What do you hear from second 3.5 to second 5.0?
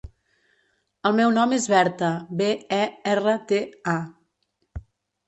te, a.